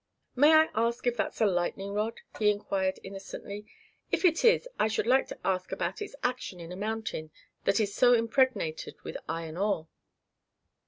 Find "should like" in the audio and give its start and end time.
4.87-5.27